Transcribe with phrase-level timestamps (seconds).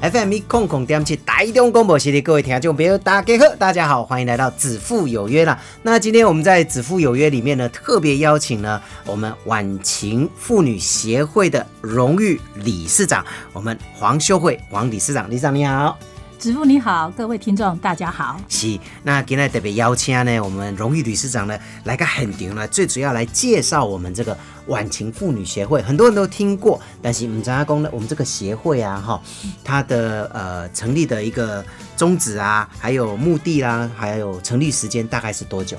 [0.00, 5.60] FM 一空空点起台中广播系列各位听众朋友，大家好，大家好，欢迎来到子父有约啦。
[5.82, 13.22] 那今天我们在子父有约里面呢，特别邀请了我们晚晴妇女协会的荣誉理事长，
[13.52, 15.98] 我们黄秀慧黄理事长，理事长你好。
[16.40, 18.40] 子父你好，各位听众大家好。
[18.48, 21.54] 是，那今天特别邀请呢，我们荣誉理事长呢
[21.84, 24.34] 来个很牛呢，最主要来介绍我们这个
[24.66, 29.20] 晚晴妇女协会，很多人都听过，但是我们张家公呢，我们这个协会啊，哈，
[29.62, 31.62] 它的呃成立的一个
[31.94, 35.76] 宗旨啊，还有目的啦，还有成立时间大概是多久？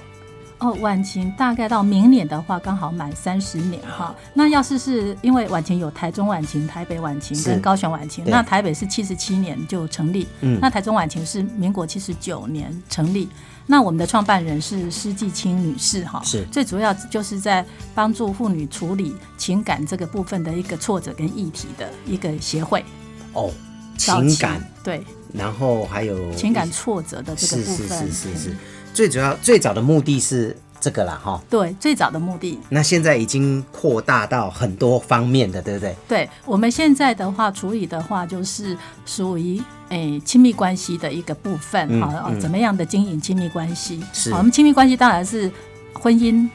[0.62, 4.16] 哦，晚晴大概到明年的话，刚好满三十年哈。
[4.36, 13.28] 那要是是因为晚晴有台中晚晴、台北晚晴跟高雄晚晴，那台北是七十七年就成立，嗯，那台中晚晴是民国七十九年成立。
[13.66, 22.86] 那我们的创办人是施继清女士哈，是最主要就是在帮助妇女处理情感这个部分的一个挫折跟议题的一个协会。
[23.34, 23.50] 哦，
[23.98, 28.58] 情感对，然后还有情感挫折的这个部分，是是是是是。
[28.94, 31.42] 最主要最早的目的是这个啦，哈。
[31.50, 32.60] 对，最早的目的。
[32.70, 35.96] 那现在已经扩大到很多方面的，对不对？
[36.08, 44.04] 对，我们现在的话处理的话，就是属于诶亲密关系的一个部分，哈，怎么样的经营亲密关系？
[44.14, 45.52] 是，我们亲密关系当然是
[45.94, 46.50] 婚姻。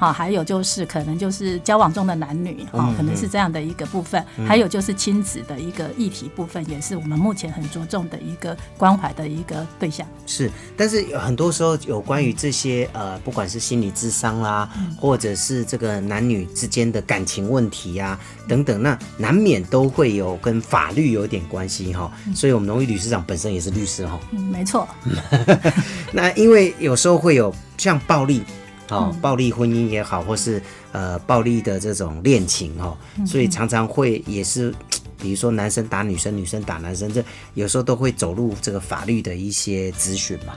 [0.00, 4.24] 好，还有就是可能就是交往中的男女，哈，可能是这样的一个部分。
[4.48, 10.06] 还有就是亲子的一个议题部分，也是我们目前很着重的一个关怀的一个对象。
[10.24, 14.66] 是，但是很多时候有关于这些呃，不管是心理智商啦，
[14.98, 18.18] 或者是这个男女之间的感情问题呀
[18.48, 22.10] 等等，那难免都会有跟法律有点关系哈。
[22.34, 24.18] 所以，我们荣誉理事长本身也是律师哈。
[24.30, 24.88] 嗯，没错。
[26.10, 28.42] 那因为有时候会有像暴力。
[28.90, 30.62] 哦，暴力婚姻也好，或是
[30.92, 32.96] 呃暴力的这种恋情哦，
[33.26, 34.74] 所以常常会也是，
[35.18, 37.24] 比如说男生打女生，女生打男生，这
[37.54, 40.54] 有时候都会走入这个法律的一些咨询嘛。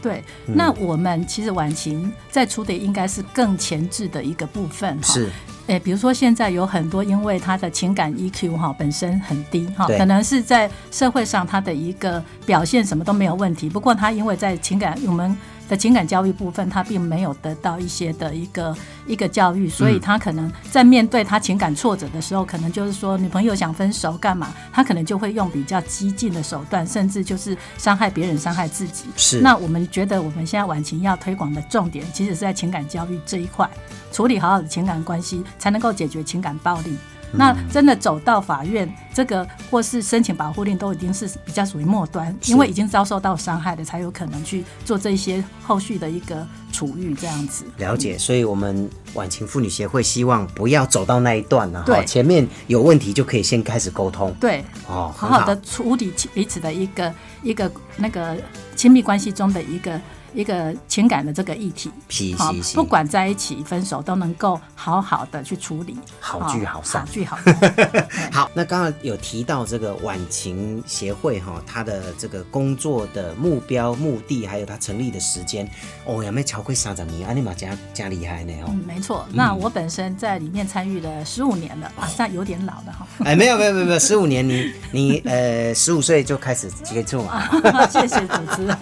[0.00, 5.12] 对，那我们其实晚晴在处理应该是更前置的一个部分哈。
[5.12, 5.30] 是，
[5.68, 15.36] 诶，比如说现在有很多因为他的情感 EQ 哈本身很低哈，可能是在社会上他的一个表现什么都没有问题，不过他因为在情感我们。
[15.72, 29.06] 的情感教育部分，他并没有得到一些的一个一个教育，所以他可能在面对他情感挫折的时候，可能就是说女朋友想分手干嘛，他可能就会用比较激进的手段，甚至就是伤害别人、伤害自己。
[29.16, 29.40] 是。
[29.40, 33.66] 那我们觉得我们现在晚晴要推广的重点，其实是在情感教育这一块，
[34.12, 36.98] 处理好好的情感关系，才能够解决情感暴力。
[37.32, 47.64] 那真的走到法院，这个或是申请保护令，都已经是比较属于末端，因为已经遭受到伤害的，才有可能去做这些后续的一个处遇这样子。
[47.78, 58.36] 了解，所以我们晚晴妇女协会希望不要走到那一段呢，对，前面有问题就可以先开始沟通，对，哦，好好的处理彼此的一个一个那个
[58.76, 60.00] 亲密关系中的一个。
[60.34, 68.08] 一个情感的这个议题，好，不管在一起分手都能够好好的去处理，好聚好散，好聚好散。
[68.32, 75.68] 好，那刚刚有提到这个晚晴协会哈，它的这个工作的目标、目的，还有它成立的时间。
[76.04, 77.26] 哦，有没有超过三十年？
[77.28, 78.52] 阿尼玛加加厉害呢？
[78.62, 79.26] 哦，嗯，没错。
[79.32, 83.06] 那我本身在里面参与了十五年了，好像有点老了哈。
[83.24, 87.46] 哎，没有没有没有没有，十五年，你你呃十五岁就开始接触嘛？
[87.90, 88.76] 谢谢主持人。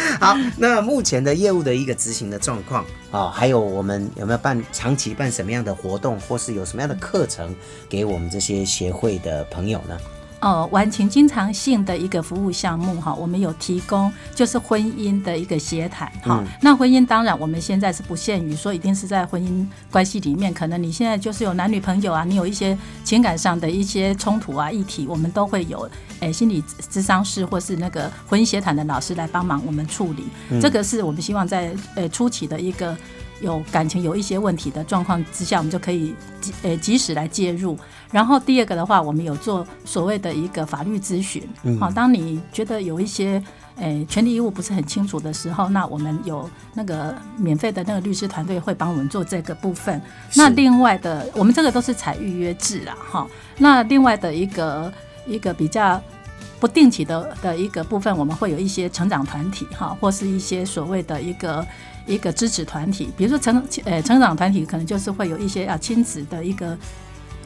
[0.20, 0.80] 好，那。
[0.80, 7.54] 目前的业务的一个执行的状况啊，还有我们有没有办长期办什么样的活动，或是有什么样的课程
[7.88, 9.96] 给我们这些协会的朋友呢？
[10.40, 16.42] 呃，完情经常性的一个服务项目哈，我们有提供就是婚姻的一个协谈哈。
[16.62, 25.88] 那婚姻当然我们现在是不限于说一定是在婚姻关系里面，可能你现在就是有男女朋友啊，你有一些情感上的一些冲突啊议题，我们都会有
[26.20, 30.24] 诶心理咨商师或是那个婚姻协谈的老师来帮忙我们处理。
[30.58, 32.96] 这个是我们希望在呃初期的一个。
[33.40, 37.78] 有感情有一些问题的状况之下，我们就可以及呃及时来介入。
[38.10, 41.42] 然后第二个的话，我们有做所谓的一个法律咨询。
[41.78, 43.42] 好，当你觉得有一些
[43.76, 50.00] 诶权利义务不是很清楚的时候，那我们有那个免费的那个律师团队会帮我们做这个部分。
[50.34, 53.26] 那另外的，我们这个都是采预约制啦，哈。
[53.58, 54.92] 那另外的一个
[55.26, 56.00] 一个比较。
[56.58, 61.66] 不定期的的一个部分，我们会有一些成长团体哈，或是一些所谓的一个
[62.06, 66.76] 一个支持团体，比如说成呃成长团体可能就是会有一些啊亲子的一个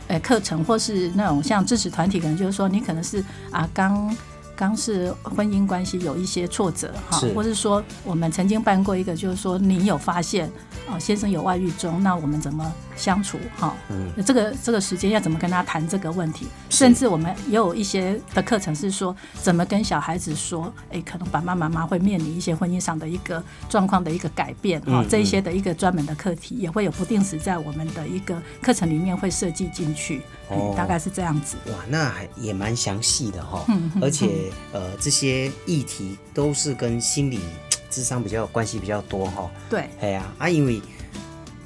[0.09, 4.15] 呃课程，或是那种像支持团体，可能就是说你可能是啊刚。
[4.57, 10.51] 刚是婚姻关系有一些挫折哈，或是说我们曾经办过一个，就是说你有发现
[10.89, 13.75] 哦先生有外遇中，那我们怎么相处哈？
[13.91, 14.13] 嗯。
[14.25, 16.47] 这个这个时间要怎么跟他谈这个问题？
[16.71, 30.23] 甚至我们也有一些的课程是说怎么跟小孩子说，哎，可能爸爸妈妈会面临一些婚姻上的一个状况的一个改变哈嗯，这一些的一个专门的课题也会有不定时在我们的一个课程里面会设计进去，
[30.77, 31.57] 大概是这样子。
[31.67, 33.65] 哇，那还也蛮详细的哈、
[34.01, 37.41] 而且呃，这些议题都是跟心理
[37.91, 40.81] 智商比较有关系比较多哈、对，哎呀啊，因为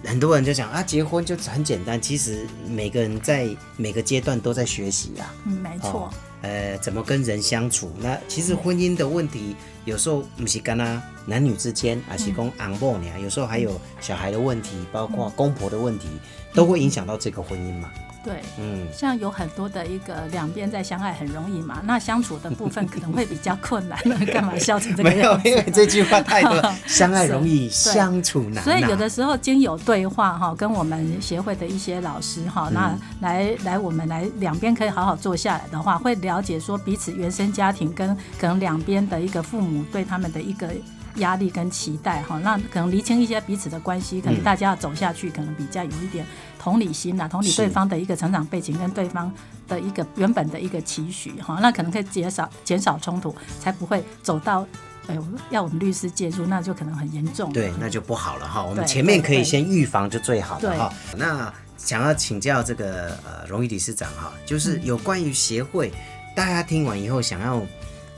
[0.04, 5.34] 很多人就讲啊，结婚就很简单，其实每个人在每个阶段都在学习啊。
[5.46, 6.10] 嗯，没错哦。
[6.42, 7.90] 呃，怎么跟人相处？
[7.98, 16.06] 那其实婚姻的问题，有时候不是跟他男女之间，而是讲昂某呢，有时候还有小孩的问题，包括公婆的问题，
[16.54, 17.90] 都会影响到这个婚姻嘛。
[18.28, 23.98] 对，嗯，像有很多的一个两边在相爱很容易嘛，那相处的部分可能会比较困难。
[24.30, 25.34] 干嘛笑成这个没有？
[25.44, 28.64] 因为这句话太多， 相爱容易，相处难、啊。
[28.64, 40.68] 所以有的时候经有对话哈，跟我们协会的一些老师哈，那嗯来来我们来两边可以好好坐下来的话，会了解说彼此原生家庭跟可能两边的一个父母对他们的一个。
[41.18, 46.26] 压力跟期待哈，那可能厘清一些彼此的关系，可能嗯大家要走下去，可能比较有一点
[46.58, 49.32] 同理心呐，同理对方的一个成长背景跟对方
[49.68, 54.66] 的一个原本的一个期许哈，那可能可以减少减少冲突，才不会走到
[55.06, 57.52] 哎呦要我们律师介入，那就可能很严重。
[57.52, 58.62] 对，那就不好了哈。
[58.62, 60.92] 我们前面可以先预防就最好了哈。
[61.16, 65.92] 那想要请教这个呃荣誉理事长哈，就是有关于协会，
[66.36, 67.62] 大家听完以后想要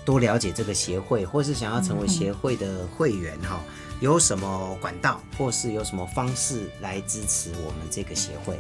[0.05, 3.61] 多了解这个协会，或是想要成为协会的会员哈，
[4.01, 8.59] 有什么管道或是有什么方式来支持我们这个协会？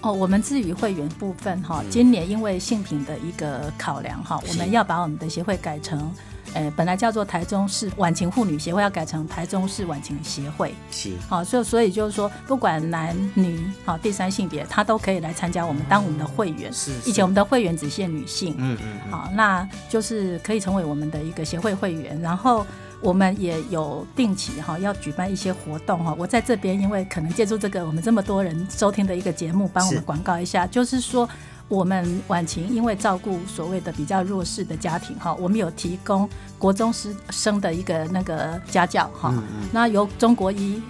[0.00, 1.90] 哦，我们至于会员部分哈，嗯。
[1.90, 6.12] 今年因为性品的一个考量哈，我们要把我们的协会改成，
[6.54, 10.74] 呃，本来叫做台中市晚晴妇女协会，要改成台中市晚晴协会。
[10.90, 16.72] 是好，所以所以就是说，不管男女好第三性别，他都可以来参加我们当我们的会员。
[16.72, 22.66] 是，以前我们的会员只限女性，嗯嗯嗯，好，那就是可以成为我们的一个协会会员，然后
[23.00, 26.14] 我们也有定期哈要举办一些活动哈。
[26.18, 31.28] 我在这边，因为可能借助这个我们这么多人收听的一个节目，帮我们广告一下，就是说。
[31.72, 36.28] 我们晚晴因为照顾所谓的比较弱势的家庭哈，我们有提供
[36.58, 39.32] 国中师生的一个那个家教哈，
[39.72, 40.82] 那由中国一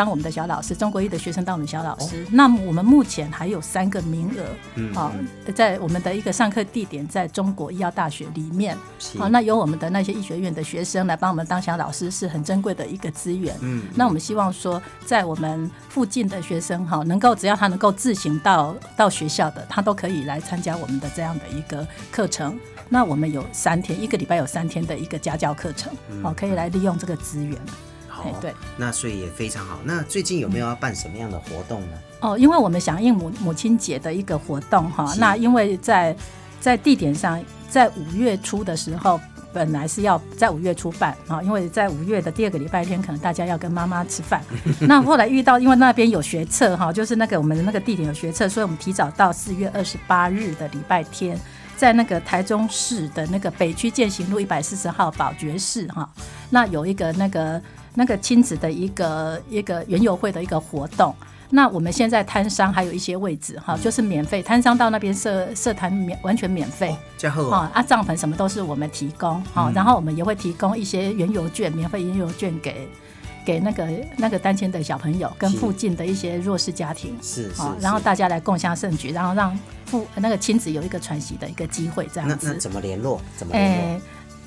[0.00, 2.26] 当我们的小老师，中国一的学生当我们小老师。
[2.30, 5.12] 那么我们目前还有三个名额，嗯好、
[5.54, 8.74] 在我们的一个上课地点在中国医药大学里面。
[8.98, 13.54] 是好，那由我们的那些医学院的学生来帮我们当小老师，是很珍贵的一个资源。
[13.60, 22.58] 嗯，那我们希望说，在我们附近的学生哈，能够只要他能够自行到到学校的，他都可以来参加我们的这样的一个课程。
[22.88, 25.92] 那我们有三天，一个礼拜有三天的一个家教课程，
[26.24, 27.58] 哦，可以来利用这个资源。
[28.22, 28.54] 好哎，对。
[28.76, 29.78] 那所以也非常好。
[29.84, 31.98] 那最近有没有要办什么样的活动呢？
[32.20, 36.16] 哦，因为我们响应母母亲节的一个活动哈，是那因为在
[36.60, 39.20] 在地点上，在五月初的时候。
[39.52, 44.40] 本来是要在五月初办啊，因为在五月的第二个礼拜天，可能大家要跟妈妈吃饭。
[44.78, 51.36] 那后来遇到，因为那边有学测哈，就是那个我们的那个地点有学测，所以我们提早到四月二十八日的礼拜天，
[51.76, 56.08] 在那个台中市的那个北区践行路一百四十号宝爵士哈，
[56.50, 57.60] 那有一个那个
[58.00, 61.14] 那个亲子的一个一个园游会的一个活动。
[61.50, 66.96] 那我们现在摊商还有一些位置哈，就是免费，摊商到那边设设摊免完全免费。
[67.18, 72.88] 加厚啊，啊，帐篷什么都是我们提供，好、然后我们也会提供一些原油券，免费原油券给
[73.44, 82.52] 给那个那个单亲的小朋友跟附近的一些弱势家庭，是是好，，然后大家来共享盛举，然后让父那个亲子有一个喘息的一个机会，这那样子。
[82.54, 83.20] 那怎么联络？
[83.36, 83.96] 怎么联络？
[83.96, 84.00] 哎，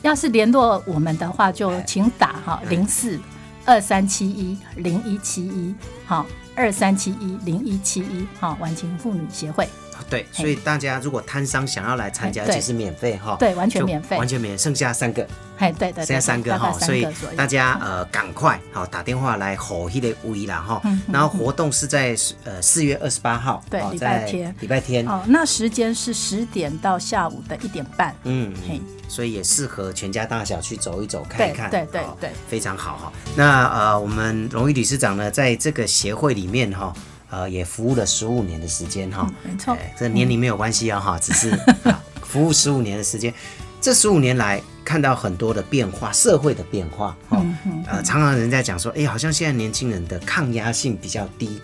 [0.03, 3.19] 要是联络我们的话，就请打哈零四
[3.65, 5.73] 二三七一零一七一，
[6.05, 9.67] 好二三七一零一七一，好晚晴妇女协会。
[10.09, 14.17] 对，所以大家如果摊商想要来参加，其实免费哈，对完全免费。
[14.17, 15.25] 完全免，剩下三个，
[15.63, 28.13] 嘿，对对对，剩下三个哈，所以大家呃赶快好打电话来吼迄个位啦哈然后活动是在呃四月二十八号，对好礼拜在天礼拜天，哦，那时间是十点到下午的一点半。
[28.23, 33.13] 嗯，嘿，所以也适合全家大小去走一走、看一看，对对好对非常好哈。
[33.35, 36.93] 那呃，我们荣誉理事长呢，在这个协会里面哈。
[37.29, 41.49] 呃，也服务了十五年的时间哈、嗯没错哎这年龄没有关系啊哈，只是、
[41.89, 43.33] 啊服务十五年的时间。
[43.81, 47.45] 这十五年来看到很多的变化，社会的变化，哦，
[47.87, 51.61] 呃，常常人家讲说，哎，好像现在年轻人的抗压性比较低，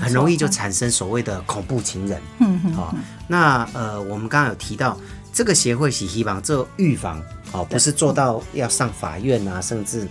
[0.00, 2.20] 很容易就产生所谓的恐怖情人。
[2.38, 2.60] 嗯。
[2.64, 2.94] 嗯好、
[3.26, 4.98] 那呃，我们刚刚有提到
[5.32, 10.06] 这个协会是希望做预防，哦，不是做到要上法院啊，甚至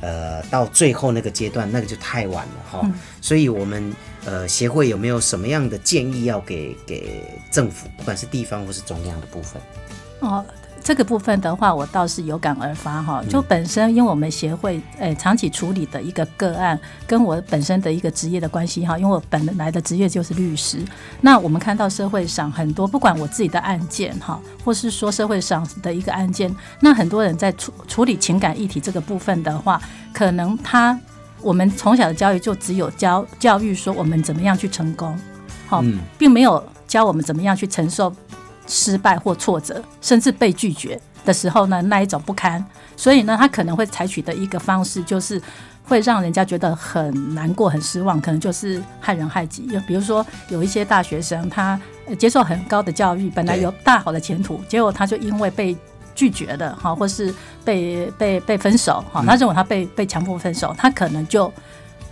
[0.00, 2.92] 呃到最后那个阶段，那个就太晚了哈、嗯。
[3.20, 3.94] 所以我们
[4.24, 9.62] 呃协会有没有什么样的建议要给给政府，不管是地方或是中央的部分？
[10.20, 10.44] 哦，
[10.88, 13.20] 这个部分的话，我倒是有感而发哈。
[13.22, 20.82] 嗯就本身，因为我们协会诶、长期处理的一个个案，跟我本身的一个职业的关系哈，因为我本来的职业就是律师。
[21.20, 29.78] 那我们看到社会上很多，不管我自己的案件哈，或是说社会上的一个案件，那很多人在处处理情感议题这个部分的话，
[30.14, 30.98] 可能他
[31.42, 35.14] 我们从小的教育就只有教教育说我们怎么样去成功，
[35.66, 38.10] 好、嗯并没有教我们怎么样去承受
[38.68, 42.64] 失败或挫折，甚至被拒绝的时候呢，那一种不堪。
[42.96, 45.42] 所以呢，他可能会采取的一个方式就是。
[45.88, 49.62] 会让人家觉得很难过、很失望，可能就是害人害己。
[49.68, 51.80] 就比如说，有一些大学生，他
[52.18, 55.74] 接受很高的教育，本来有大好的前途，结果他就因为被
[56.14, 57.34] 拒绝了，哈，或是
[57.64, 61.50] 被被被分手，哈，他认为他被被强迫分手，他可能就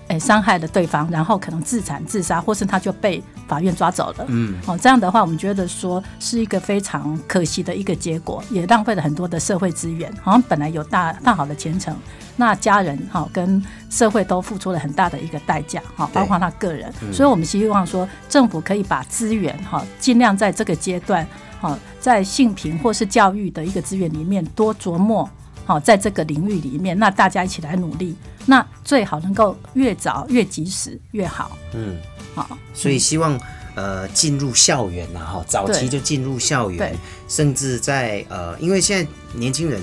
[0.08, 4.24] 诶伤害了对方，然后可能自残自杀，或是他就被法院抓走了。
[4.28, 10.12] 嗯，哦，这样的话，我们觉得说是一个非常可惜的一个结果，也浪费了很多的社会资源。
[10.22, 11.96] 好像本来有大大好的前程，
[12.36, 16.92] 那家人哈、跟社会都付出了很大的一个代价哈、对包括他个人。
[17.12, 21.26] 所以我们希望说，政府可以把资源哈、尽量在这个阶段
[21.60, 25.28] 哈、在性平或是教育的一个资源里面多琢磨。
[25.66, 31.58] 好，在这个领域里面，那大家一起来努力，那最好能够越早越及时越好。
[31.74, 31.96] 嗯，
[32.34, 33.38] 好，所以希望
[33.74, 36.96] 呃进入校园呐、哈，早期就进入校园，
[37.28, 39.82] 甚至在呃，因为现在年轻人。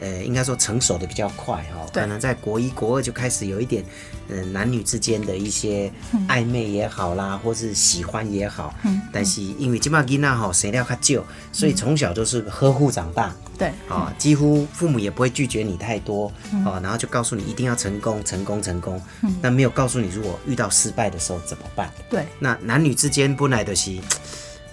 [0.00, 2.02] 呃，应该说成熟的比较快哈、对。
[2.02, 3.84] 可能在国一、国二就开始有一点，
[4.28, 5.92] 呃，男女之间的一些
[6.28, 16.32] 暧昧也好啦，或是喜欢也好，嗯但是因为今嘛囡仔吼生料较旧，所以从小都是呵护长大，对，啊、几乎父母也不会拒绝你太多，
[16.64, 19.00] 哦，然后就告诉你一定要成功，成功，成功，
[19.42, 21.90] 但没有告诉你如果遇到失败的时候怎么办。
[22.08, 23.96] 对，那男女之间不来就是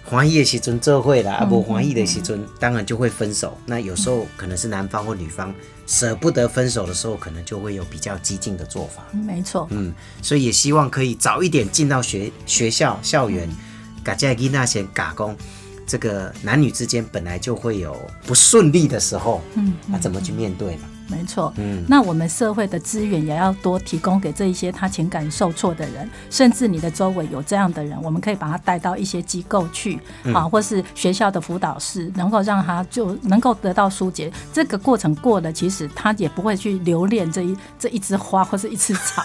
[0.05, 3.57] 欢喜的时阵做会啦，啊不欢喜的时阵当然就会分手。
[3.65, 5.53] 那有时候可能是男方或女方
[5.87, 9.03] 舍不得分手的时候，可能就会有比较激进的做法。
[9.11, 9.67] 没错。
[9.71, 13.49] 嗯，所以也希望可以早一点进到学学校校园，
[14.03, 15.35] 把这囡仔先打工。
[15.85, 20.89] 这个男女之间本来就会有不顺利的时候，嗯，那怎么去面对嘛？
[21.07, 34.33] 没错，嗯那我们社会的资源也要多提供给这一些他情感受挫的人，甚至你的周围有这样的人，我们可以把他带到一些机构去，嗯啊，或是学校的辅导室，能够让他就能够得到疏解。
[34.51, 39.23] 这个过程过了，其实他也不会去留恋这一这一枝花或是一枝草，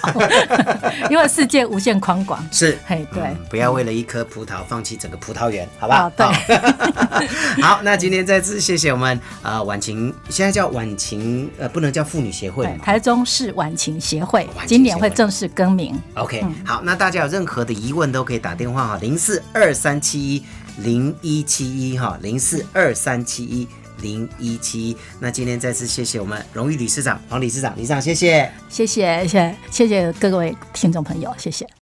[1.09, 2.47] 因为世界无限宽广。
[2.52, 3.23] 是，嘿，对。
[3.23, 6.02] 嗯，不要为了一颗葡萄放弃整个葡萄园，好吧？
[6.02, 6.50] 哦对
[7.62, 12.85] 好，那今天再次谢谢我们呃晚晴，现在叫晚晴，呃，不能叫妇女协会了，嘛。
[12.85, 15.99] 台中市晚晴协会今年会会正式更名。
[16.14, 20.42] OK，、好，那大家有任何的疑问都可以打电话哈，零四二三七一
[20.78, 23.69] 零一七一哈，零四二三七一
[24.00, 24.97] 零一七一。
[25.19, 28.50] 那今天再次谢谢我们荣誉理事长黄理事长，理事长谢谢。
[28.69, 31.66] 谢谢，谢谢谢谢各位听众朋友，谢谢。